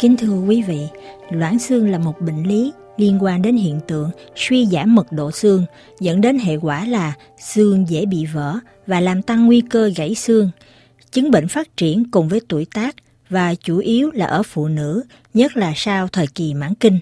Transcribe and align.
Kính 0.00 0.16
thưa 0.16 0.40
quý 0.48 0.62
vị, 0.62 0.80
loãng 1.30 1.58
xương 1.58 1.90
là 1.90 1.98
một 1.98 2.20
bệnh 2.20 2.42
lý 2.42 2.72
liên 2.96 3.18
quan 3.22 3.42
đến 3.42 3.56
hiện 3.56 3.80
tượng 3.88 4.10
suy 4.36 4.66
giảm 4.66 4.94
mật 4.94 5.12
độ 5.12 5.30
xương, 5.30 5.64
dẫn 6.00 6.20
đến 6.20 6.38
hệ 6.38 6.56
quả 6.56 6.84
là 6.84 7.12
xương 7.38 7.88
dễ 7.88 8.06
bị 8.06 8.26
vỡ 8.26 8.58
và 8.86 9.00
làm 9.00 9.22
tăng 9.22 9.46
nguy 9.46 9.60
cơ 9.60 9.90
gãy 9.96 10.14
xương. 10.14 10.50
Chứng 11.12 11.30
bệnh 11.30 11.48
phát 11.48 11.76
triển 11.76 12.10
cùng 12.10 12.28
với 12.28 12.40
tuổi 12.48 12.66
tác 12.74 12.96
và 13.28 13.54
chủ 13.54 13.78
yếu 13.78 14.10
là 14.10 14.26
ở 14.26 14.42
phụ 14.42 14.68
nữ, 14.68 15.02
nhất 15.34 15.56
là 15.56 15.72
sau 15.76 16.08
thời 16.08 16.26
kỳ 16.26 16.54
mãn 16.54 16.74
kinh. 16.74 16.98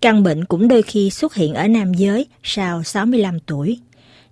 Căn 0.00 0.22
bệnh 0.22 0.44
cũng 0.44 0.68
đôi 0.68 0.82
khi 0.82 1.10
xuất 1.10 1.34
hiện 1.34 1.54
ở 1.54 1.68
nam 1.68 1.94
giới 1.94 2.26
sau 2.42 2.82
65 2.82 3.38
tuổi. 3.46 3.78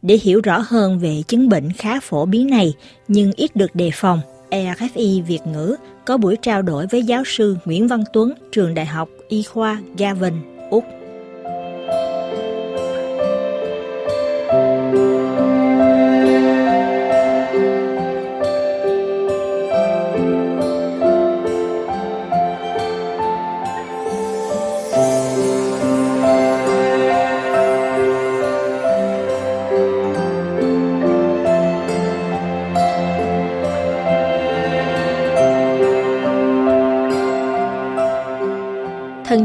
Để 0.02 0.18
hiểu 0.22 0.40
rõ 0.40 0.64
hơn 0.68 0.98
về 0.98 1.22
chứng 1.28 1.48
bệnh 1.48 1.72
khá 1.72 2.00
phổ 2.00 2.26
biến 2.26 2.50
này 2.50 2.74
nhưng 3.08 3.32
ít 3.36 3.56
được 3.56 3.74
đề 3.74 3.90
phòng, 3.94 4.20
ERFI 4.50 5.22
Việt 5.22 5.40
ngữ 5.46 5.76
có 6.04 6.16
buổi 6.16 6.36
trao 6.42 6.62
đổi 6.62 6.86
với 6.86 7.02
giáo 7.02 7.22
sư 7.26 7.56
Nguyễn 7.64 7.88
Văn 7.88 8.04
Tuấn, 8.12 8.32
trường 8.52 8.74
Đại 8.74 8.86
học 8.86 9.08
Y 9.28 9.42
khoa 9.42 9.80
Gavin, 9.98 10.34
Úc. 10.70 10.99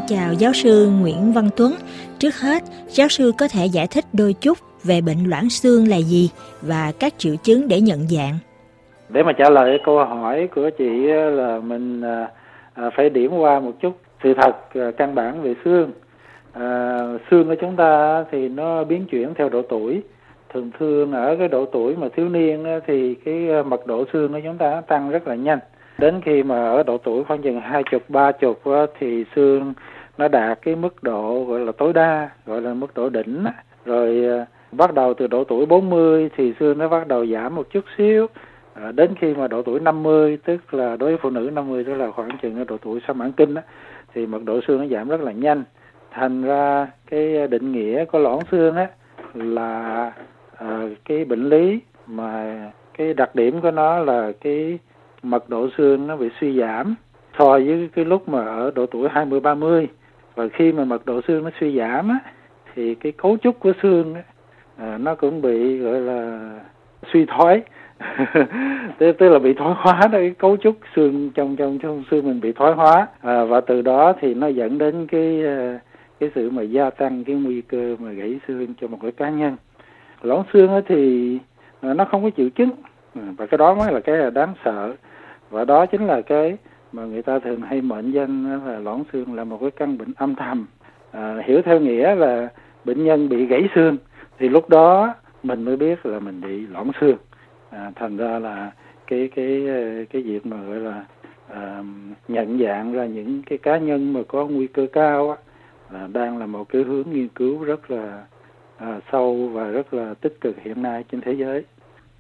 Chào 0.08 0.34
giáo 0.34 0.54
sư 0.54 0.90
Nguyễn 1.02 1.34
Văn 1.34 1.50
Tuấn. 1.58 1.72
Trước 2.20 2.36
hết, 2.42 2.64
giáo 2.88 3.08
sư 3.08 3.32
có 3.40 3.48
thể 3.52 3.66
giải 3.66 3.88
thích 3.92 4.06
đôi 4.14 4.34
chút 4.42 4.58
về 4.84 5.02
bệnh 5.02 5.30
loãng 5.30 5.50
xương 5.50 5.88
là 5.88 5.98
gì 5.98 6.30
và 6.62 6.92
các 7.00 7.14
triệu 7.18 7.36
chứng 7.44 7.68
để 7.68 7.82
nhận 7.82 8.08
dạng. 8.08 8.34
Để 9.10 9.24
mà 9.24 9.32
trả 9.34 9.50
lời 9.50 9.80
câu 9.86 10.06
hỏi 10.06 10.50
của 10.56 10.70
chị 10.78 11.08
là 11.32 11.60
mình 11.60 12.02
à, 12.02 12.30
à, 12.74 12.90
phải 12.96 13.10
điểm 13.10 13.32
qua 13.38 13.60
một 13.60 13.72
chút 13.82 13.98
sự 14.24 14.34
thật 14.42 14.56
à, 14.74 14.92
căn 14.98 15.16
bản 15.16 15.42
về 15.42 15.56
xương. 15.66 15.92
À, 16.54 17.00
xương 17.32 17.48
của 17.48 17.56
chúng 17.62 17.76
ta 17.76 18.24
thì 18.32 18.50
nó 18.50 18.84
biến 18.84 19.06
chuyển 19.06 19.34
theo 19.34 19.50
độ 19.50 19.62
tuổi. 19.62 20.02
Thường 20.54 20.72
thường 20.80 21.12
ở 21.12 21.36
cái 21.40 21.48
độ 21.48 21.66
tuổi 21.66 21.96
mà 21.96 22.08
thiếu 22.16 22.30
niên 22.30 22.66
thì 22.88 23.16
cái 23.16 23.64
mật 23.64 23.88
độ 23.88 24.06
xương 24.14 24.34
của 24.34 24.40
chúng 24.44 24.58
ta 24.58 24.82
tăng 24.88 25.10
rất 25.10 25.28
là 25.28 25.36
nhanh 25.36 25.60
đến 25.98 26.22
khi 26.26 26.44
mà 26.44 26.56
ở 26.56 26.84
độ 26.84 26.98
tuổi 26.98 27.24
khoảng 27.24 27.42
chừng 27.42 27.62
hai 27.62 27.84
chục 27.92 28.10
ba 28.10 28.32
chục 28.32 28.62
thì 29.00 29.26
xương 29.36 29.74
nó 30.18 30.28
đạt 30.28 30.60
cái 30.62 30.76
mức 30.76 31.04
độ 31.04 31.44
gọi 31.44 31.60
là 31.60 31.72
tối 31.72 31.94
đa 31.94 32.30
gọi 32.46 32.62
là 32.62 32.74
mức 32.74 32.94
độ 32.96 33.10
đỉnh 33.10 33.46
rồi 33.86 34.26
ờ, 34.26 34.46
bắt 34.72 34.94
đầu 34.94 35.14
từ 35.14 35.28
độ 35.28 35.44
tuổi 35.44 35.66
40 35.66 36.30
thì 36.36 36.54
xương 36.60 36.78
nó 36.78 36.88
bắt 36.88 37.08
đầu 37.08 37.26
giảm 37.26 37.56
một 37.56 37.68
chút 37.70 37.86
xíu. 37.98 38.28
À, 38.74 38.92
đến 38.92 39.16
khi 39.20 39.34
mà 39.34 39.48
độ 39.48 39.62
tuổi 39.62 39.80
50 39.80 40.38
tức 40.46 40.74
là 40.74 40.96
đối 40.96 41.10
với 41.10 41.18
phụ 41.22 41.30
nữ 41.30 41.50
50 41.54 41.84
tức 41.84 41.94
là 41.94 42.12
khoảng 42.12 42.38
chừng 42.42 42.58
ở 42.58 42.64
độ 42.64 42.78
tuổi 42.78 43.00
sau 43.08 43.14
mãn 43.14 43.32
kinh 43.32 43.54
đó, 43.54 43.62
thì 44.14 44.26
mật 44.26 44.44
độ 44.44 44.60
xương 44.68 44.80
nó 44.80 44.86
giảm 44.86 45.10
rất 45.10 45.22
là 45.22 45.32
nhanh. 45.32 45.64
Thành 46.12 46.44
ra 46.44 46.88
cái 47.10 47.48
định 47.48 47.72
nghĩa 47.72 48.06
của 48.06 48.20
loãng 48.20 48.40
xương 48.52 48.76
á 48.76 48.88
là 49.34 50.12
à, 50.58 50.82
cái 51.06 51.26
bệnh 51.26 51.50
lý 51.50 51.80
mà 52.08 52.56
cái 52.98 53.14
đặc 53.14 53.36
điểm 53.36 53.62
của 53.62 53.72
nó 53.72 54.00
là 54.00 54.32
cái 54.42 54.80
mật 55.24 55.50
độ 55.50 55.68
xương 55.78 56.08
nó 56.08 56.18
bị 56.18 56.30
suy 56.40 56.60
giảm 56.60 56.96
so 57.40 57.50
với 57.50 57.90
cái 57.96 58.06
lúc 58.06 58.30
mà 58.30 58.46
ở 58.46 58.72
độ 58.76 58.86
tuổi 58.86 59.10
20 59.12 59.40
30 59.40 59.88
và 60.36 60.48
khi 60.48 60.72
mà 60.72 60.86
mật 60.86 61.06
độ 61.06 61.22
xương 61.28 61.44
nó 61.44 61.50
suy 61.60 61.78
giảm 61.78 62.10
á 62.10 62.20
thì 62.76 62.96
cái 62.96 63.12
cấu 63.12 63.38
trúc 63.38 63.60
của 63.60 63.74
xương 63.82 64.14
á, 64.14 64.24
à, 64.78 64.98
nó 64.98 65.16
cũng 65.16 65.42
bị 65.42 65.78
gọi 65.78 66.02
là 66.02 66.50
suy 67.14 67.26
thoái. 67.26 67.62
Tức, 68.98 69.12
tức 69.20 69.30
là 69.30 69.40
bị 69.40 69.54
thoái 69.54 69.74
hóa 69.78 70.00
đó 70.02 70.18
cái 70.20 70.32
cấu 70.38 70.58
trúc 70.58 70.76
xương 70.96 71.32
trong 71.36 71.56
trong 71.56 71.80
trong 71.80 72.04
xương 72.12 72.26
mình 72.26 72.42
bị 72.42 72.52
thoái 72.52 72.74
hóa. 72.74 73.08
À, 73.22 73.44
và 73.44 73.62
từ 73.62 73.82
đó 73.82 74.14
thì 74.22 74.34
nó 74.34 74.48
dẫn 74.48 74.78
đến 74.78 75.08
cái 75.08 75.46
à, 75.46 75.80
cái 76.20 76.30
sự 76.36 76.50
mà 76.50 76.62
gia 76.62 76.90
tăng 76.90 77.24
cái 77.24 77.36
nguy 77.36 77.62
cơ 77.62 77.96
mà 78.00 78.12
gãy 78.12 78.40
xương 78.48 78.74
cho 78.82 78.88
một 78.88 78.98
cái 79.02 79.12
cá 79.12 79.30
nhân. 79.30 79.56
Loãng 80.22 80.44
xương 80.54 80.74
á 80.74 80.82
thì 80.88 81.38
à, 81.82 81.94
nó 81.94 82.06
không 82.06 82.24
có 82.24 82.30
triệu 82.38 82.50
chứng. 82.50 82.70
À, 83.16 83.22
và 83.38 83.46
cái 83.46 83.58
đó 83.58 83.76
mới 83.76 83.94
là 83.94 84.00
cái 84.00 84.32
đáng 84.32 84.54
sợ. 84.66 84.94
Và 85.50 85.66
đó 85.66 85.86
chính 85.86 86.08
là 86.08 86.22
cái 86.22 86.58
mà 86.96 87.06
người 87.06 87.22
ta 87.22 87.40
thường 87.40 87.62
hay 87.62 87.82
mệnh 87.82 88.12
danh 88.12 88.66
là 88.66 88.80
loãng 88.80 89.04
xương 89.14 89.34
là 89.34 89.44
một 89.44 89.58
cái 89.62 89.72
căn 89.72 89.98
bệnh 89.98 90.14
âm 90.16 90.36
thầm. 90.36 90.66
À, 91.12 91.38
hiểu 91.46 91.62
theo 91.62 91.80
nghĩa 91.80 92.16
là 92.16 92.50
bệnh 92.86 93.04
nhân 93.04 93.30
bị 93.30 93.46
gãy 93.46 93.70
xương 93.76 93.98
thì 94.40 94.50
lúc 94.50 94.70
đó 94.70 95.16
mình 95.44 95.64
mới 95.64 95.78
biết 95.78 96.06
là 96.06 96.20
mình 96.20 96.42
bị 96.42 96.68
loãng 96.68 96.92
xương. 97.02 97.18
À, 97.70 97.92
thành 97.96 98.18
ra 98.18 98.40
là 98.40 98.72
cái 99.08 99.30
cái 99.36 99.68
cái 100.10 100.22
việc 100.22 100.46
mà 100.46 100.58
gọi 100.62 100.80
là 100.80 101.06
à, 101.48 101.84
nhận 102.28 102.60
dạng 102.60 102.94
ra 102.94 103.06
những 103.06 103.42
cái 103.46 103.58
cá 103.58 103.78
nhân 103.78 104.14
mà 104.14 104.20
có 104.28 104.48
nguy 104.48 104.68
cơ 104.68 104.88
cao 104.94 105.30
á, 105.30 105.38
là 105.92 106.08
đang 106.14 106.38
là 106.38 106.46
một 106.46 106.70
cái 106.70 106.84
hướng 106.84 107.10
nghiên 107.12 107.28
cứu 107.28 107.64
rất 107.64 107.92
là 107.92 108.24
à, 108.78 109.00
sâu 109.12 109.50
và 109.54 109.68
rất 109.68 109.94
là 109.94 110.14
tích 110.14 110.38
cực 110.42 110.56
hiện 110.62 110.82
nay 110.82 111.04
trên 111.12 111.22
thế 111.22 111.34
giới 111.34 111.64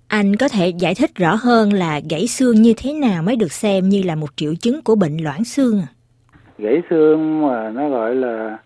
anh 0.08 0.36
có 0.36 0.48
thể 0.48 0.70
giải 0.70 0.96
thích 0.96 1.12
rõ 1.16 1.36
hơn 1.36 1.74
là 1.74 2.02
gãy 2.10 2.28
xương 2.28 2.56
như 2.56 2.74
thế 2.78 2.94
nào 2.94 3.24
mới 3.24 3.36
được 3.36 3.52
xem 3.52 3.90
như 3.90 4.02
là 4.06 4.16
một 4.16 4.30
triệu 4.36 4.56
chứng 4.56 4.82
của 4.84 4.96
bệnh 4.96 5.18
loãng 5.18 5.44
xương 5.44 5.80
à? 5.80 5.88
Gãy 6.58 6.82
xương 6.90 7.48
mà 7.48 7.70
nó 7.70 7.90
gọi 7.90 8.16
là 8.16 8.58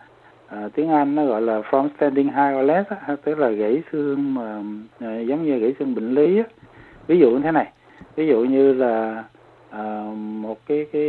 à, 0.48 0.70
tiếng 0.76 0.90
Anh 0.90 1.16
nó 1.16 1.26
gọi 1.26 1.42
là 1.42 1.62
from 1.70 1.90
standing 1.98 2.28
high 2.28 2.60
or 2.60 2.66
less 2.66 2.90
á, 2.90 3.16
tức 3.26 3.38
là 3.38 3.50
gãy 3.50 3.82
xương 3.92 4.34
mà 4.34 4.62
à, 5.00 5.20
giống 5.20 5.46
như 5.46 5.58
gãy 5.58 5.74
xương 5.80 5.96
bệnh 5.96 6.14
lý 6.14 6.38
á. 6.38 6.44
Ví 7.08 7.20
dụ 7.20 7.32
như 7.32 7.40
thế 7.44 7.52
này, 7.52 7.72
ví 8.16 8.28
dụ 8.28 8.40
như 8.40 8.74
là 8.74 9.24
à, 9.70 10.04
một 10.16 10.58
cái 10.66 10.86
cái 10.94 11.04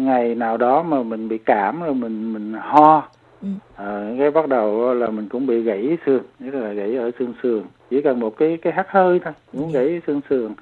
ngày 0.00 0.34
nào 0.34 0.56
đó 0.56 0.82
mà 0.82 1.02
mình 1.02 1.28
bị 1.28 1.38
cảm 1.38 1.80
rồi 1.80 1.94
mình 1.94 2.32
mình 2.32 2.52
ho 2.60 3.08
ừ. 3.42 3.48
à, 3.76 4.14
cái 4.18 4.30
bắt 4.30 4.48
đầu 4.48 4.94
là 4.94 5.06
mình 5.06 5.28
cũng 5.28 5.46
bị 5.46 5.62
gãy 5.62 5.98
xương, 6.06 6.22
tức 6.40 6.50
là 6.50 6.72
gãy 6.72 6.96
ở 6.96 7.10
xương 7.18 7.34
sườn 7.42 7.62
chỉ 7.90 8.02
cần 8.02 8.20
một 8.20 8.36
cái 8.36 8.58
cái 8.62 8.72
hắt 8.72 8.86
hơi 8.90 9.20
thôi 9.24 9.32
cũng 9.52 9.72
gãy 9.72 10.00
xương 10.06 10.20
sườn. 10.30 10.54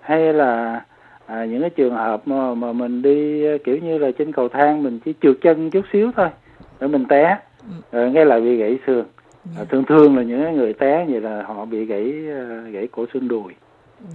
Hay 0.00 0.32
là 0.32 0.84
à, 1.26 1.44
những 1.44 1.60
cái 1.60 1.70
trường 1.70 1.94
hợp 1.94 2.28
mà, 2.28 2.54
mà 2.54 2.72
mình 2.72 3.02
đi 3.02 3.44
kiểu 3.64 3.78
như 3.78 3.98
là 3.98 4.10
trên 4.18 4.32
cầu 4.32 4.48
thang 4.48 4.82
mình 4.82 4.98
chỉ 5.04 5.14
trượt 5.22 5.36
chân 5.42 5.70
chút 5.70 5.84
xíu 5.92 6.12
thôi 6.16 6.28
để 6.80 6.86
mình 6.86 7.04
té 7.08 7.38
rồi 7.92 8.10
nghe 8.10 8.24
lại 8.24 8.40
bị 8.40 8.56
gãy 8.56 8.78
xương. 8.86 9.06
À, 9.58 9.64
thường 9.64 9.84
thường 9.84 10.16
là 10.16 10.22
những 10.22 10.56
người 10.56 10.72
té 10.72 11.06
vậy 11.08 11.20
là 11.20 11.42
họ 11.42 11.64
bị 11.64 11.84
gãy 11.84 12.14
à, 12.30 12.60
gãy 12.70 12.88
cổ 12.92 13.06
xương 13.14 13.28
đùi. 13.28 13.52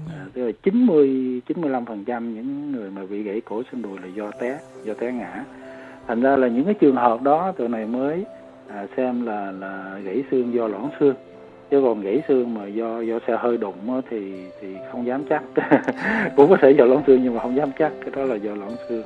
À, 0.10 0.26
tức 0.34 0.46
là 0.46 0.52
90 0.64 1.42
95 1.48 1.86
phần 1.86 2.04
trăm 2.06 2.36
những 2.36 2.72
người 2.72 2.90
mà 2.90 3.02
bị 3.10 3.24
gãy 3.24 3.42
cổ 3.42 3.64
xương 3.72 3.82
đùi 3.82 4.00
là 4.00 4.08
do 4.16 4.32
té 4.32 4.60
do 4.84 4.94
té 4.94 5.12
ngã 5.12 5.44
thành 6.08 6.22
ra 6.22 6.36
là 6.36 6.48
những 6.48 6.66
cái 6.66 6.74
trường 6.74 6.96
hợp 6.96 7.22
đó 7.22 7.52
tụi 7.58 7.70
này 7.70 7.86
mới 7.86 8.26
à, 8.68 8.88
xem 8.98 9.26
là 9.26 9.52
là 9.60 10.00
gãy 10.04 10.24
xương 10.32 10.54
do 10.54 10.68
loãng 10.68 10.90
xương. 11.00 11.16
Chứ 11.72 11.82
còn 11.84 12.02
gãy 12.02 12.22
xương 12.28 12.54
mà 12.54 12.66
do 12.66 13.02
do 13.02 13.20
xe 13.28 13.38
hơi 13.40 13.58
đụng 13.58 14.02
thì 14.10 14.34
thì 14.62 14.68
không 14.92 15.06
dám 15.06 15.24
chắc. 15.30 15.44
Cũng 16.36 16.50
có 16.50 16.58
thể 16.62 16.72
do 16.72 16.86
loãng 16.86 17.04
xương 17.08 17.24
nhưng 17.24 17.34
mà 17.36 17.42
không 17.42 17.56
dám 17.56 17.70
chắc 17.80 17.92
cái 18.02 18.12
đó 18.16 18.24
là 18.24 18.36
do 18.36 18.56
loãng 18.56 18.76
xương. 18.90 19.04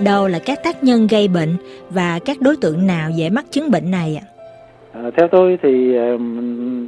Đâu 0.00 0.28
là 0.28 0.38
các 0.46 0.58
tác 0.64 0.84
nhân 0.84 1.06
gây 1.06 1.28
bệnh 1.28 1.56
và 1.90 2.18
các 2.24 2.36
đối 2.40 2.56
tượng 2.56 2.86
nào 2.86 3.10
dễ 3.10 3.30
mắc 3.30 3.44
chứng 3.50 3.70
bệnh 3.70 3.90
này 3.90 4.20
ạ? 4.22 4.26
À, 4.92 5.10
theo 5.16 5.28
tôi 5.28 5.58
thì 5.62 5.96
ờ, 5.96 6.18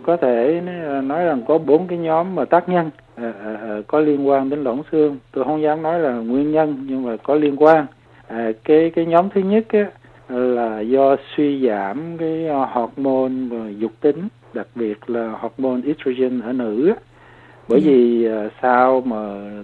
có 0.06 0.16
thể 0.16 0.60
nói 1.04 1.24
rằng 1.24 1.42
có 1.48 1.58
bốn 1.58 1.88
cái 1.88 1.98
nhóm 1.98 2.34
mà 2.34 2.44
tác 2.44 2.68
nhân 2.68 2.90
à, 3.14 3.32
à, 3.44 3.78
có 3.86 4.00
liên 4.00 4.28
quan 4.28 4.50
đến 4.50 4.64
loãng 4.64 4.82
xương. 4.92 5.18
Tôi 5.32 5.44
không 5.44 5.62
dám 5.62 5.82
nói 5.82 6.00
là 6.00 6.12
nguyên 6.12 6.52
nhân 6.52 6.86
nhưng 6.88 7.02
mà 7.02 7.16
có 7.16 7.34
liên 7.34 7.56
quan. 7.56 7.86
À, 8.26 8.50
cái 8.64 8.90
cái 8.94 9.06
nhóm 9.06 9.28
thứ 9.34 9.40
nhất 9.40 9.64
á, 9.68 9.86
là 10.28 10.80
do 10.80 11.16
suy 11.36 11.66
giảm 11.68 12.16
cái 12.18 12.48
hormone 12.72 13.32
dục 13.78 13.92
tính, 14.00 14.28
đặc 14.54 14.66
biệt 14.74 15.10
là 15.10 15.32
hormone 15.40 15.80
estrogen 15.86 16.40
ở 16.40 16.52
nữ. 16.52 16.92
Bởi 17.68 17.80
ừ. 17.80 17.84
vì 17.84 18.26
à, 18.26 18.48
sau 18.62 19.00
mà 19.00 19.16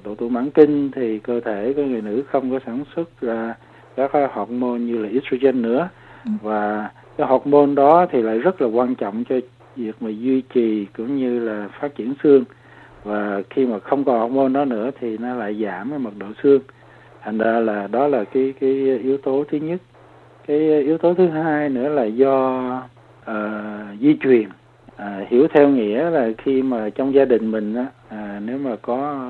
độ 0.04 0.14
tuổi 0.14 0.30
mãn 0.30 0.50
kinh 0.50 0.90
thì 0.90 1.18
cơ 1.18 1.40
thể 1.40 1.72
của 1.76 1.82
người 1.82 2.02
nữ 2.02 2.22
không 2.30 2.50
có 2.50 2.58
sản 2.66 2.84
xuất 2.96 3.20
ra 3.20 3.54
các 3.96 4.10
hormone 4.32 4.78
như 4.78 4.98
là 4.98 5.08
estrogen 5.08 5.62
nữa. 5.62 5.88
Ừ. 6.24 6.30
và 6.42 6.90
cái 7.16 7.26
hormone 7.26 7.74
đó 7.74 8.06
thì 8.10 8.22
lại 8.22 8.38
rất 8.38 8.62
là 8.62 8.68
quan 8.68 8.94
trọng 8.94 9.24
cho 9.28 9.36
việc 9.76 9.96
mà 10.00 10.10
duy 10.10 10.42
trì 10.54 10.86
cũng 10.96 11.16
như 11.16 11.38
là 11.38 11.68
phát 11.80 11.94
triển 11.94 12.14
xương. 12.22 12.44
Và 13.04 13.42
khi 13.50 13.66
mà 13.66 13.78
không 13.78 14.04
còn 14.04 14.20
hormone 14.20 14.52
đó 14.52 14.64
nữa 14.64 14.90
thì 15.00 15.18
nó 15.18 15.34
lại 15.34 15.56
giảm 15.64 15.90
cái 15.90 15.98
mật 15.98 16.12
độ 16.18 16.26
xương. 16.42 16.62
Thành 17.22 17.38
ra 17.38 17.60
là 17.60 17.86
đó 17.86 18.08
là 18.08 18.24
cái 18.24 18.54
cái 18.60 18.98
yếu 18.98 19.18
tố 19.18 19.44
thứ 19.50 19.58
nhất. 19.58 19.80
Cái 20.46 20.82
yếu 20.82 20.98
tố 20.98 21.14
thứ 21.14 21.28
hai 21.28 21.68
nữa 21.68 21.88
là 21.88 22.04
do 22.04 22.58
uh, 23.30 24.00
di 24.00 24.16
truyền 24.20 24.48
à, 24.96 25.20
hiểu 25.28 25.46
theo 25.48 25.68
nghĩa 25.68 26.10
là 26.10 26.28
khi 26.38 26.62
mà 26.62 26.90
trong 26.90 27.14
gia 27.14 27.24
đình 27.24 27.50
mình 27.50 27.74
á 27.74 27.86
à, 28.08 28.40
nếu 28.44 28.58
mà 28.58 28.76
có 28.82 29.24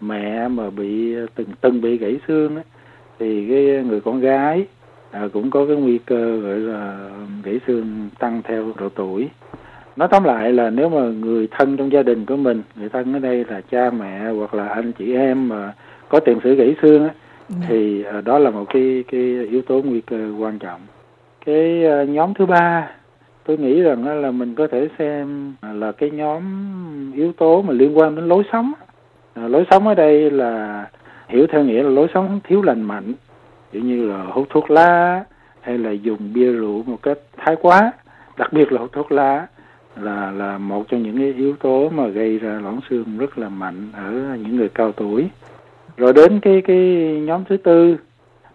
mẹ 0.00 0.48
mà 0.48 0.70
bị 0.70 1.14
từng 1.34 1.48
từng 1.60 1.80
bị 1.80 1.98
gãy 1.98 2.18
xương 2.28 2.56
á 2.56 2.62
thì 3.18 3.48
cái 3.48 3.84
người 3.84 4.00
con 4.00 4.20
gái 4.20 4.66
à, 5.10 5.28
cũng 5.32 5.50
có 5.50 5.66
cái 5.66 5.76
nguy 5.76 5.98
cơ 5.98 6.36
gọi 6.36 6.56
là 6.56 7.10
gãy 7.44 7.60
xương 7.66 8.08
tăng 8.18 8.42
theo 8.44 8.72
độ 8.78 8.88
tuổi 8.88 9.28
nói 9.96 10.08
tóm 10.10 10.24
lại 10.24 10.52
là 10.52 10.70
nếu 10.70 10.88
mà 10.88 11.00
người 11.00 11.48
thân 11.50 11.76
trong 11.76 11.92
gia 11.92 12.02
đình 12.02 12.26
của 12.26 12.36
mình 12.36 12.62
người 12.76 12.88
thân 12.88 13.12
ở 13.12 13.18
đây 13.18 13.44
là 13.48 13.60
cha 13.70 13.90
mẹ 13.90 14.30
hoặc 14.30 14.54
là 14.54 14.68
anh 14.68 14.92
chị 14.92 15.14
em 15.14 15.48
mà 15.48 15.72
có 16.08 16.20
tiền 16.20 16.38
sử 16.44 16.54
gãy 16.54 16.76
xương 16.82 17.08
á 17.08 17.14
dạ. 17.48 17.56
thì 17.68 18.04
à, 18.04 18.20
đó 18.20 18.38
là 18.38 18.50
một 18.50 18.64
cái 18.68 19.04
cái 19.12 19.20
yếu 19.50 19.62
tố 19.62 19.82
nguy 19.84 20.00
cơ 20.00 20.32
quan 20.38 20.58
trọng 20.58 20.80
cái 21.46 21.86
à, 21.86 22.04
nhóm 22.04 22.34
thứ 22.34 22.46
ba 22.46 22.90
tôi 23.46 23.56
nghĩ 23.56 23.82
rằng 23.82 24.22
là 24.22 24.30
mình 24.30 24.54
có 24.54 24.66
thể 24.66 24.88
xem 24.98 25.54
là 25.72 25.92
cái 25.92 26.10
nhóm 26.10 26.42
yếu 27.14 27.32
tố 27.32 27.62
mà 27.62 27.72
liên 27.72 27.98
quan 27.98 28.14
đến 28.16 28.28
lối 28.28 28.42
sống. 28.52 28.72
À, 29.34 29.48
lối 29.48 29.64
sống 29.70 29.88
ở 29.88 29.94
đây 29.94 30.30
là 30.30 30.84
hiểu 31.28 31.46
theo 31.52 31.64
nghĩa 31.64 31.82
là 31.82 31.90
lối 31.90 32.06
sống 32.14 32.40
thiếu 32.44 32.62
lành 32.62 32.82
mạnh 32.82 33.12
ví 33.72 33.80
như 33.80 34.08
là 34.08 34.22
hút 34.22 34.46
thuốc 34.50 34.70
lá 34.70 35.24
hay 35.60 35.78
là 35.78 35.90
dùng 35.90 36.32
bia 36.34 36.52
rượu 36.52 36.82
một 36.82 37.02
cách 37.02 37.18
thái 37.36 37.56
quá. 37.56 37.92
Đặc 38.36 38.52
biệt 38.52 38.72
là 38.72 38.80
hút 38.80 38.92
thuốc 38.92 39.12
lá 39.12 39.46
là 39.96 40.30
là 40.30 40.58
một 40.58 40.88
trong 40.88 41.02
những 41.02 41.18
cái 41.18 41.32
yếu 41.32 41.56
tố 41.56 41.88
mà 41.88 42.06
gây 42.06 42.38
ra 42.38 42.60
loãng 42.62 42.80
xương 42.90 43.18
rất 43.18 43.38
là 43.38 43.48
mạnh 43.48 43.88
ở 43.92 44.36
những 44.42 44.56
người 44.56 44.68
cao 44.68 44.92
tuổi. 44.92 45.28
Rồi 45.96 46.12
đến 46.12 46.40
cái 46.40 46.62
cái 46.66 46.76
nhóm 47.26 47.44
thứ 47.48 47.56
tư 47.56 47.96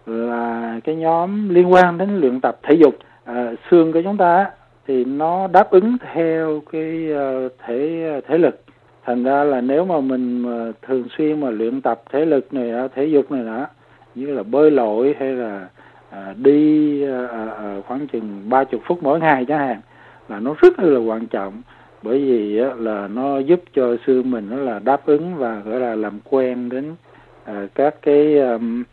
là 0.06 0.80
cái 0.84 0.96
nhóm 0.96 1.50
liên 1.50 1.74
quan 1.74 1.98
đến 1.98 2.20
luyện 2.20 2.42
tập 2.42 2.60
thể 2.64 2.76
dục. 2.76 2.96
À, 3.26 3.52
xương 3.72 3.92
của 3.92 4.02
chúng 4.02 4.18
ta 4.18 4.46
thì 4.88 5.06
nó 5.06 5.48
đáp 5.48 5.72
ứng 5.72 5.98
theo 6.14 6.62
cái 6.72 7.12
ờ, 7.12 7.50
thể 7.66 8.22
thể 8.28 8.38
lực. 8.38 8.62
Thành 9.06 9.24
ra 9.24 9.44
là 9.44 9.62
nếu 9.62 9.86
mà 9.86 10.00
mình 10.00 10.40
mà 10.40 10.72
thường 10.82 11.08
xuyên 11.18 11.40
mà 11.42 11.50
luyện 11.50 11.82
tập 11.82 12.02
thể 12.12 12.26
lực 12.26 12.54
này 12.54 12.90
thể 12.96 13.06
dục 13.06 13.32
này 13.32 13.46
đó 13.46 13.68
như 14.16 14.34
là 14.34 14.44
bơi 14.44 14.72
lội 14.72 15.16
hay 15.20 15.30
là 15.30 15.68
à, 16.10 16.34
đi 16.38 17.04
à, 17.04 17.28
à, 17.58 17.82
khoảng 17.88 18.08
chừng 18.08 18.50
ba 18.50 18.64
chục 18.64 18.82
phút 18.86 19.04
mỗi 19.04 19.20
ngày 19.20 19.46
chẳng 19.46 19.60
hạn 19.60 19.82
là 20.30 20.40
nó 20.40 20.56
rất 20.62 20.80
là 20.80 21.00
quan 21.00 21.28
trọng. 21.28 21.62
Bởi 22.04 22.20
vì 22.20 22.58
á, 22.60 22.70
là 22.78 23.08
nó 23.08 23.40
giúp 23.40 23.64
cho 23.74 23.96
xương 24.06 24.32
mình 24.32 24.48
nó 24.50 24.58
là 24.58 24.80
đáp 24.80 25.06
ứng 25.06 25.36
và 25.36 25.62
gọi 25.66 25.80
là 25.80 25.96
làm 25.96 26.20
quen 26.30 26.70
đến 26.70 26.96
à, 27.44 27.68
các 27.76 27.96
cái 28.02 28.40
um, 28.40 28.84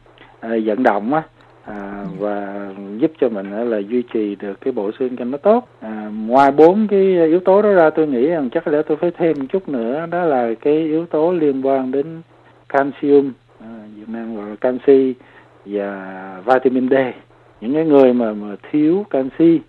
à, 0.40 0.50
vận 0.64 0.82
động 0.82 1.14
á 1.14 1.22
à, 1.68 2.04
và 2.18 2.68
giúp 2.98 3.12
cho 3.20 3.28
mình 3.28 3.70
là 3.70 3.78
duy 3.78 4.02
trì 4.02 4.34
được 4.34 4.60
cái 4.60 4.72
bộ 4.72 4.90
xương 4.98 5.16
cho 5.16 5.24
nó 5.24 5.38
tốt. 5.38 5.68
À, 5.80 6.10
ngoài 6.26 6.52
bốn 6.52 6.86
cái 6.88 7.00
yếu 7.26 7.40
tố 7.40 7.62
đó 7.62 7.72
ra 7.72 7.90
tôi 7.90 8.06
nghĩ 8.06 8.26
rằng 8.26 8.50
chắc 8.50 8.68
là 8.68 8.82
tôi 8.82 8.96
phải 8.96 9.10
thêm 9.10 9.36
một 9.38 9.44
chút 9.48 9.68
nữa 9.68 10.06
đó 10.10 10.24
là 10.24 10.54
cái 10.60 10.74
yếu 10.74 11.06
tố 11.06 11.32
liên 11.32 11.66
quan 11.66 11.92
đến 11.92 12.22
calcium 12.68 13.32
à, 13.60 13.68
Việt 13.96 14.08
Nam 14.08 14.36
gọi 14.36 14.50
là 14.50 14.56
canxi 14.56 15.14
và 15.66 16.42
vitamin 16.46 16.88
D. 16.88 16.94
Những 17.60 17.74
cái 17.74 17.84
người 17.84 18.12
mà 18.12 18.32
mà 18.32 18.56
thiếu 18.70 19.06
canxi 19.10 19.60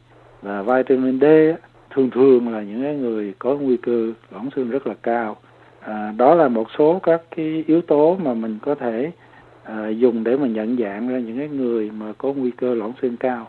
và 0.41 0.61
vitamin 0.61 1.19
D 1.19 1.25
thường 1.89 2.09
thường 2.09 2.53
là 2.53 2.61
những 2.61 2.83
cái 2.83 2.95
người 2.95 3.33
có 3.39 3.55
nguy 3.55 3.77
cơ 3.77 4.11
loãng 4.31 4.49
xương 4.55 4.69
rất 4.69 4.87
là 4.87 4.93
cao. 5.03 5.37
À, 5.79 6.13
đó 6.17 6.35
là 6.35 6.47
một 6.47 6.67
số 6.77 6.99
các 7.03 7.21
cái 7.35 7.63
yếu 7.67 7.81
tố 7.81 8.17
mà 8.23 8.33
mình 8.33 8.57
có 8.61 8.75
thể 8.75 9.11
à, 9.69 9.89
dùng 9.89 10.23
để 10.23 10.37
mà 10.37 10.47
nhận 10.47 10.77
dạng 10.77 11.07
ra 11.07 11.19
những 11.19 11.37
cái 11.37 11.47
người 11.47 11.91
mà 11.91 12.13
có 12.17 12.33
nguy 12.33 12.51
cơ 12.51 12.73
loãng 12.73 12.93
xương 13.01 13.17
cao. 13.17 13.47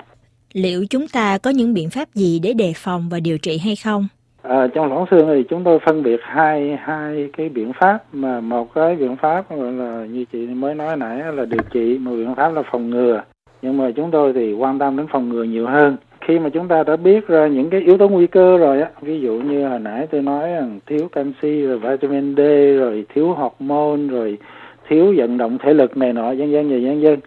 Liệu 0.53 0.85
chúng 0.91 1.09
ta 1.09 1.39
có 1.39 1.51
những 1.51 1.75
biện 1.75 1.91
pháp 1.91 2.15
gì 2.15 2.41
để 2.43 2.53
đề 2.53 2.73
phòng 2.77 3.09
và 3.11 3.21
điều 3.21 3.39
trị 3.39 3.59
hay 3.59 3.77
không? 3.77 4.09
À, 4.43 4.67
trong 4.75 4.89
loãng 4.89 5.05
xương 5.11 5.29
thì 5.29 5.43
chúng 5.51 5.65
tôi 5.65 5.79
phân 5.87 6.03
biệt 6.03 6.21
hai 6.23 6.77
hai 6.81 7.29
cái 7.37 7.49
biện 7.49 7.73
pháp 7.81 7.99
mà 8.13 8.41
một 8.41 8.75
cái 8.75 8.97
biện 8.97 9.17
pháp 9.17 9.51
gọi 9.57 9.73
là 9.73 10.07
như 10.11 10.25
chị 10.33 10.47
mới 10.47 10.75
nói 10.75 10.97
nãy 10.97 11.23
là 11.35 11.45
điều 11.45 11.63
trị, 11.73 11.99
một 11.99 12.11
biện 12.11 12.35
pháp 12.35 12.49
là 12.49 12.63
phòng 12.71 12.91
ngừa. 12.91 13.23
Nhưng 13.63 13.77
mà 13.77 13.91
chúng 13.97 14.11
tôi 14.11 14.33
thì 14.33 14.53
quan 14.53 14.79
tâm 14.79 14.97
đến 14.97 15.07
phòng 15.13 15.29
ngừa 15.29 15.43
nhiều 15.43 15.67
hơn. 15.67 15.97
Khi 16.21 16.39
mà 16.39 16.49
chúng 16.49 16.69
ta 16.69 16.83
đã 16.83 16.97
biết 16.97 17.29
ra 17.29 17.47
những 17.47 17.71
cái 17.71 17.81
yếu 17.81 17.99
tố 17.99 18.09
nguy 18.09 18.27
cơ 18.27 18.59
rồi 18.59 18.81
á, 18.81 18.91
ví 19.01 19.21
dụ 19.21 19.33
như 19.33 19.69
hồi 19.69 19.79
nãy 19.79 20.07
tôi 20.11 20.23
nói 20.23 20.49
rằng 20.51 20.81
thiếu 20.87 21.09
canxi 21.13 21.63
rồi 21.63 21.79
vitamin 21.79 22.35
D 22.37 22.41
rồi 22.79 23.05
thiếu 23.15 23.33
hormone 23.33 24.07
rồi 24.11 24.39
thiếu 24.91 25.15
vận 25.17 25.39
động 25.39 25.59
thể 25.59 25.75
lực 25.75 25.97
này 25.97 26.13
nọ 26.13 26.31
dân 26.31 26.51
dân 26.51 26.71
và 26.71 26.77
dân 26.77 27.03
dân 27.03 27.21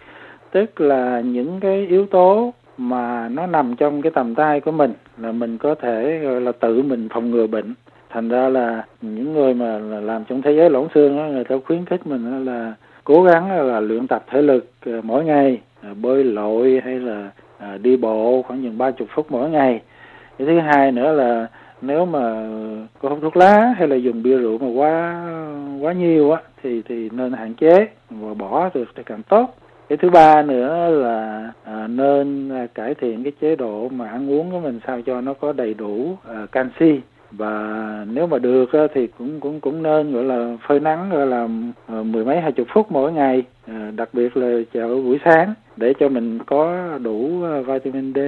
tức 0.51 0.81
là 0.81 1.21
những 1.25 1.59
cái 1.59 1.87
yếu 1.87 2.05
tố 2.05 2.53
mà 2.77 3.29
nó 3.29 3.47
nằm 3.47 3.75
trong 3.75 4.01
cái 4.01 4.11
tầm 4.15 4.35
tay 4.35 4.59
của 4.59 4.71
mình 4.71 4.93
là 5.17 5.31
mình 5.31 5.57
có 5.57 5.75
thể 5.75 6.19
gọi 6.23 6.41
là 6.41 6.51
tự 6.51 6.81
mình 6.81 7.09
phòng 7.13 7.31
ngừa 7.31 7.47
bệnh. 7.47 7.73
Thành 8.09 8.29
ra 8.29 8.49
là 8.49 8.85
những 9.01 9.33
người 9.33 9.53
mà 9.53 9.79
làm 9.79 10.23
trong 10.29 10.41
thế 10.41 10.51
giới 10.51 10.69
loãng 10.69 10.87
xương 10.95 11.17
đó, 11.17 11.23
người 11.23 11.43
ta 11.43 11.55
khuyến 11.65 11.85
khích 11.85 12.07
mình 12.07 12.45
là 12.45 12.73
cố 13.03 13.23
gắng 13.23 13.67
là 13.67 13.79
luyện 13.79 14.07
tập 14.07 14.23
thể 14.27 14.41
lực 14.41 14.71
à, 14.85 14.91
mỗi 15.03 15.25
ngày 15.25 15.61
à, 15.81 15.89
bơi 16.01 16.23
lội 16.23 16.81
hay 16.83 16.99
là 16.99 17.29
à, 17.57 17.77
đi 17.81 17.97
bộ 17.97 18.41
khoảng 18.41 18.63
chừng 18.63 18.77
ba 18.77 18.91
chục 18.91 19.07
phút 19.15 19.25
mỗi 19.29 19.49
ngày. 19.49 19.81
Cái 20.37 20.47
thứ 20.47 20.59
hai 20.59 20.91
nữa 20.91 21.11
là 21.11 21.47
nếu 21.85 22.05
mà 22.05 22.47
có 23.01 23.09
hút 23.09 23.19
thuốc 23.21 23.37
lá 23.37 23.73
hay 23.77 23.87
là 23.87 23.95
dùng 23.95 24.23
bia 24.23 24.37
rượu 24.37 24.57
mà 24.57 24.67
quá 24.67 25.25
quá 25.81 25.93
nhiều 25.93 26.31
á 26.31 26.41
thì 26.63 26.81
thì 26.81 27.09
nên 27.09 27.33
hạn 27.33 27.53
chế 27.53 27.87
và 28.09 28.33
bỏ 28.33 28.69
được 28.73 28.89
thì 28.95 29.03
càng 29.05 29.23
tốt. 29.23 29.55
Cái 29.89 29.97
thứ 29.97 30.09
ba 30.09 30.41
nữa 30.41 30.89
là 30.89 31.51
à, 31.63 31.87
nên 31.87 32.49
à, 32.49 32.67
cải 32.75 32.93
thiện 32.93 33.23
cái 33.23 33.31
chế 33.41 33.55
độ 33.55 33.89
mà 33.89 34.09
ăn 34.09 34.31
uống 34.31 34.51
của 34.51 34.59
mình 34.59 34.79
sao 34.87 35.01
cho 35.01 35.21
nó 35.21 35.33
có 35.33 35.53
đầy 35.53 35.73
đủ 35.73 36.17
à, 36.27 36.45
canxi. 36.51 36.99
Và 37.31 38.05
nếu 38.09 38.27
mà 38.27 38.39
được 38.39 38.73
á, 38.73 38.79
thì 38.93 39.07
cũng 39.07 39.39
cũng 39.39 39.59
cũng 39.59 39.83
nên 39.83 40.13
gọi 40.13 40.23
là 40.23 40.57
phơi 40.67 40.79
nắng 40.79 41.09
gọi 41.09 41.27
là 41.27 41.47
à, 41.87 41.95
mười 42.03 42.25
mấy 42.25 42.41
hai 42.41 42.51
chục 42.51 42.67
phút 42.73 42.91
mỗi 42.91 43.11
ngày 43.11 43.43
à, 43.67 43.82
đặc 43.95 44.09
biệt 44.13 44.37
là 44.37 44.61
chợ 44.73 44.87
buổi 44.87 45.19
sáng 45.25 45.53
để 45.77 45.93
cho 45.99 46.09
mình 46.09 46.39
có 46.45 46.89
đủ 47.03 47.43
ờ, 47.43 47.63
vitamin 47.63 48.13
D 48.13 48.19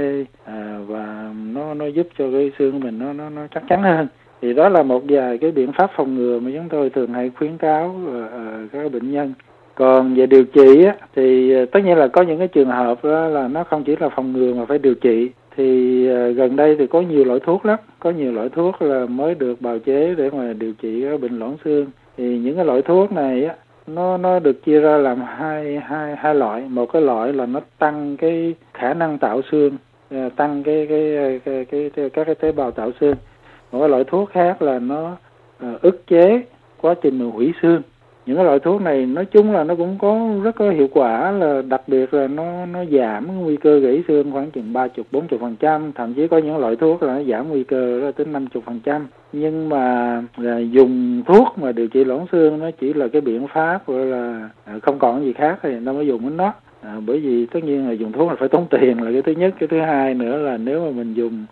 à, 0.45 0.79
và 0.87 1.33
nó 1.53 1.73
nó 1.73 1.85
giúp 1.85 2.07
cho 2.17 2.31
cái 2.31 2.51
xương 2.59 2.71
của 2.71 2.79
mình 2.79 2.99
nó 2.99 3.13
nó 3.13 3.29
nó 3.29 3.41
chắc 3.53 3.63
chắn 3.69 3.83
hơn. 3.83 4.07
Thì 4.41 4.53
đó 4.53 4.69
là 4.69 4.83
một 4.83 5.03
vài 5.09 5.37
cái 5.37 5.51
biện 5.51 5.71
pháp 5.77 5.91
phòng 5.95 6.15
ngừa 6.15 6.39
mà 6.39 6.51
chúng 6.53 6.69
tôi 6.69 6.89
thường 6.89 7.13
hay 7.13 7.31
khuyến 7.37 7.57
cáo 7.57 7.95
uh, 8.07 8.71
các 8.71 8.91
bệnh 8.91 9.11
nhân. 9.11 9.33
Còn 9.75 10.15
về 10.15 10.25
điều 10.25 10.43
trị 10.43 10.85
á, 10.85 10.95
thì 11.15 11.53
tất 11.71 11.79
nhiên 11.85 11.97
là 11.97 12.07
có 12.07 12.21
những 12.21 12.37
cái 12.39 12.47
trường 12.47 12.69
hợp 12.69 13.03
đó 13.03 13.27
là 13.27 13.47
nó 13.47 13.63
không 13.63 13.83
chỉ 13.83 13.95
là 13.99 14.09
phòng 14.09 14.33
ngừa 14.33 14.53
mà 14.53 14.65
phải 14.65 14.77
điều 14.77 14.95
trị. 14.95 15.29
Thì 15.57 16.05
gần 16.33 16.55
đây 16.55 16.75
thì 16.79 16.87
có 16.87 17.01
nhiều 17.01 17.23
loại 17.23 17.39
thuốc 17.39 17.65
lắm. 17.65 17.79
Có 17.99 18.11
nhiều 18.11 18.31
loại 18.31 18.49
thuốc 18.49 18.81
là 18.81 19.05
mới 19.05 19.35
được 19.35 19.61
bào 19.61 19.79
chế 19.79 20.15
để 20.17 20.29
mà 20.29 20.53
điều 20.53 20.73
trị 20.73 21.01
cái 21.01 21.17
bệnh 21.17 21.39
loãng 21.39 21.55
xương. 21.65 21.85
Thì 22.17 22.37
những 22.37 22.55
cái 22.55 22.65
loại 22.65 22.81
thuốc 22.81 23.11
này 23.11 23.45
á 23.45 23.55
nó 23.87 24.17
nó 24.17 24.39
được 24.39 24.63
chia 24.63 24.79
ra 24.79 24.97
làm 24.97 25.21
hai 25.21 25.79
hai 25.79 26.15
hai 26.15 26.35
loại. 26.35 26.61
Một 26.69 26.85
cái 26.85 27.01
loại 27.01 27.33
là 27.33 27.45
nó 27.45 27.59
tăng 27.79 28.17
cái 28.17 28.55
khả 28.73 28.93
năng 28.93 29.17
tạo 29.17 29.41
xương 29.51 29.77
à, 30.09 30.29
tăng 30.35 30.63
cái 30.63 30.87
cái 30.89 31.39
cái 31.45 31.65
cái, 31.65 31.89
cái 31.95 32.09
các 32.09 32.25
cái 32.25 32.35
tế 32.35 32.51
bào 32.51 32.71
tạo 32.71 32.91
xương. 32.99 33.15
Một 33.71 33.79
cái 33.79 33.89
loại 33.89 34.03
thuốc 34.03 34.29
khác 34.31 34.61
là 34.61 34.79
nó 34.79 35.15
à, 35.59 35.73
ức 35.81 36.07
chế 36.07 36.41
quá 36.81 36.95
trình 37.01 37.31
hủy 37.31 37.53
xương 37.61 37.81
những 38.25 38.35
cái 38.35 38.45
loại 38.45 38.59
thuốc 38.59 38.81
này 38.81 39.05
nói 39.05 39.25
chung 39.25 39.51
là 39.51 39.63
nó 39.63 39.75
cũng 39.75 39.97
có 39.99 40.29
rất 40.43 40.55
có 40.55 40.69
hiệu 40.69 40.87
quả 40.91 41.31
là 41.31 41.61
đặc 41.61 41.81
biệt 41.87 42.13
là 42.13 42.27
nó 42.27 42.65
nó 42.65 42.85
giảm 42.85 43.41
nguy 43.41 43.57
cơ 43.57 43.79
gãy 43.79 44.03
xương 44.07 44.31
khoảng 44.31 44.51
chừng 44.51 44.73
ba 44.73 44.87
chục 44.87 45.07
bốn 45.11 45.27
chục 45.27 45.41
phần 45.41 45.55
trăm. 45.59 45.91
Thậm 45.95 46.13
chí 46.13 46.27
có 46.27 46.37
những 46.37 46.57
loại 46.57 46.75
thuốc 46.75 47.03
là 47.03 47.15
nó 47.15 47.23
giảm 47.23 47.49
nguy 47.49 47.63
cơ 47.63 47.99
là 47.99 48.11
tới 48.11 48.25
năm 48.25 48.47
chục 48.47 48.63
phần 48.65 48.79
trăm. 48.83 49.07
Nhưng 49.33 49.69
mà 49.69 50.21
là 50.37 50.57
dùng 50.57 51.23
thuốc 51.25 51.57
mà 51.57 51.71
điều 51.71 51.87
trị 51.87 52.03
loãng 52.03 52.25
xương 52.31 52.59
nó 52.59 52.71
chỉ 52.71 52.93
là 52.93 53.07
cái 53.07 53.21
biện 53.21 53.47
pháp 53.53 53.87
gọi 53.87 54.05
là 54.05 54.49
à, 54.65 54.73
không 54.81 54.99
còn 54.99 55.25
gì 55.25 55.33
khác 55.33 55.59
thì 55.63 55.79
nó 55.79 55.93
mới 55.93 56.07
dùng 56.07 56.21
đến 56.21 56.37
nó. 56.37 56.53
À, 56.81 56.97
bởi 57.05 57.19
vì 57.19 57.45
tất 57.45 57.63
nhiên 57.63 57.87
là 57.87 57.93
dùng 57.93 58.11
thuốc 58.11 58.29
là 58.29 58.35
phải 58.39 58.49
tốn 58.49 58.65
tiền 58.69 59.03
là 59.03 59.11
cái 59.11 59.21
thứ 59.21 59.31
nhất. 59.31 59.53
Cái 59.59 59.67
thứ 59.67 59.79
hai 59.79 60.13
nữa 60.13 60.37
là 60.37 60.57
nếu 60.57 60.85
mà 60.85 60.91
mình 60.91 61.13
dùng 61.13 61.45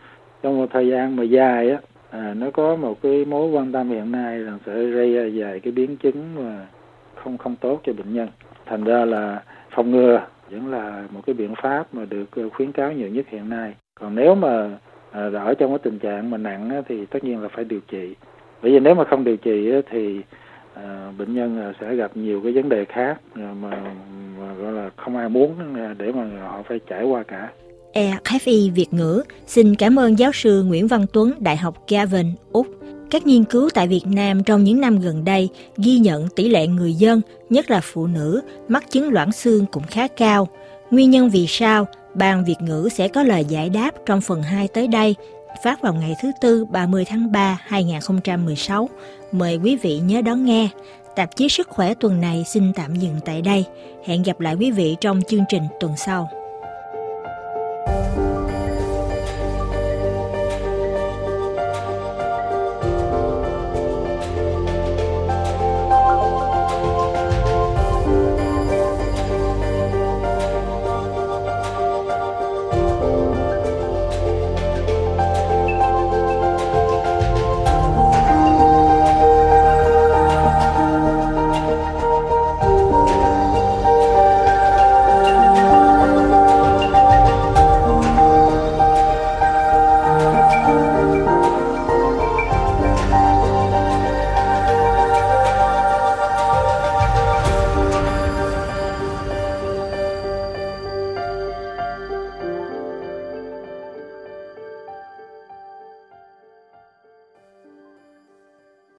trong 0.44 0.58
một 0.58 0.68
thời 0.74 0.88
gian 0.88 1.16
mà 1.16 1.24
dài 1.24 1.70
á 1.70 1.78
à, 2.14 2.34
nó 2.34 2.52
có 2.52 2.76
một 2.76 3.02
cái 3.02 3.26
mối 3.26 3.50
quan 3.50 3.72
tâm 3.72 3.90
hiện 3.90 4.12
nay 4.12 4.40
là 4.40 4.58
sẽ 4.66 4.74
gây 4.74 5.14
ra 5.14 5.30
vài 5.34 5.60
cái 5.60 5.74
biến 5.74 5.98
chứng 5.98 6.36
mà 6.36 6.68
không 7.16 7.38
không 7.38 7.56
tốt 7.56 7.82
cho 7.84 7.94
bệnh 7.94 8.14
nhân. 8.14 8.28
Thành 8.66 8.84
ra 8.84 9.06
là 9.06 9.44
phòng 9.70 9.92
ngừa 9.92 10.22
vẫn 10.50 10.68
là 10.72 11.04
một 11.12 11.22
cái 11.26 11.34
biện 11.34 11.54
pháp 11.62 11.94
mà 11.94 12.06
được 12.06 12.32
ờ, 12.32 12.50
khuyến 12.50 12.72
cáo 12.72 12.92
nhiều 12.92 13.10
nhất 13.10 13.26
hiện 13.30 13.50
nay. 13.50 13.74
Còn 14.00 14.16
nếu 14.16 14.36
mà 14.36 14.70
à, 15.12 15.30
ở 15.34 15.54
trong 15.54 15.72
cái 15.72 15.80
tình 15.80 16.00
trạng 16.00 16.30
mà 16.30 16.38
nặng 16.38 16.70
á, 16.70 16.82
thì 16.88 17.06
tất 17.06 17.24
nhiên 17.24 17.42
là 17.42 17.48
phải 17.48 17.64
điều 17.64 17.80
trị. 17.88 18.16
Bởi 18.62 18.72
vì 18.72 18.80
nếu 18.80 18.96
mà 18.96 19.04
không 19.04 19.24
điều 19.24 19.38
trị 19.38 19.72
á, 19.72 19.78
thì 19.90 20.22
à, 20.74 21.12
bệnh 21.18 21.34
nhân 21.34 21.62
à, 21.62 21.74
sẽ 21.82 21.96
gặp 21.96 22.18
nhiều 22.18 22.42
cái 22.44 22.52
vấn 22.52 22.70
đề 22.70 22.86
khác 22.86 23.18
mà, 23.36 23.54
mà 23.62 24.54
gọi 24.54 24.72
là 24.72 24.90
không 24.96 25.18
ai 25.18 25.30
muốn 25.30 25.76
à, 25.76 25.96
để 25.98 26.12
mà 26.12 26.26
họ 26.42 26.62
phải 26.62 26.80
trải 26.88 27.04
qua 27.04 27.24
cả. 27.24 27.50
EFI 27.94 28.72
Việt 28.72 28.94
ngữ 28.94 29.24
xin 29.48 29.76
cảm 29.76 30.00
ơn 30.00 30.20
giáo 30.20 30.32
sư 30.34 30.64
Nguyễn 30.64 30.88
Văn 30.88 31.06
Tuấn, 31.14 31.34
Đại 31.40 31.58
học 31.58 31.84
Gavin, 31.88 32.32
Úc. 32.52 32.68
Các 33.10 33.28
nghiên 33.28 33.44
cứu 33.44 33.70
tại 33.74 33.88
Việt 33.88 34.06
Nam 34.06 34.44
trong 34.44 34.64
những 34.64 34.82
năm 34.82 35.00
gần 35.00 35.24
đây 35.24 35.50
ghi 35.78 35.98
nhận 35.98 36.28
tỷ 36.36 36.50
lệ 36.50 36.68
người 36.68 36.94
dân, 36.94 37.22
nhất 37.50 37.72
là 37.72 37.82
phụ 37.84 38.08
nữ, 38.08 38.42
mắc 38.68 38.92
chứng 38.92 39.10
loãng 39.10 39.32
xương 39.32 39.66
cũng 39.72 39.84
khá 39.84 40.08
cao. 40.08 40.48
Nguyên 40.92 41.12
nhân 41.12 41.30
vì 41.30 41.48
sao? 41.48 41.88
Ban 42.14 42.46
Việt 42.46 42.62
ngữ 42.62 42.90
sẽ 42.92 43.08
có 43.08 43.24
lời 43.24 43.46
giải 43.46 43.70
đáp 43.70 43.92
trong 44.06 44.22
phần 44.22 44.44
2 44.44 44.68
tới 44.68 44.88
đây, 44.88 45.16
phát 45.64 45.82
vào 45.82 45.94
ngày 45.94 46.16
thứ 46.22 46.32
Tư 46.42 46.66
30 46.66 47.06
tháng 47.06 47.32
3 47.32 47.58
2016. 47.62 48.90
Mời 49.32 49.60
quý 49.64 49.76
vị 49.76 50.00
nhớ 50.00 50.22
đón 50.22 50.46
nghe. 50.46 50.70
Tạp 51.16 51.36
chí 51.36 51.50
Sức 51.50 51.70
khỏe 51.70 51.94
tuần 51.94 52.22
này 52.22 52.44
xin 52.48 52.74
tạm 52.74 52.96
dừng 52.96 53.16
tại 53.26 53.42
đây. 53.42 53.66
Hẹn 54.06 54.24
gặp 54.24 54.40
lại 54.40 54.56
quý 54.56 54.72
vị 54.72 54.96
trong 55.02 55.22
chương 55.28 55.44
trình 55.50 55.64
tuần 55.80 55.94
sau. 55.98 56.43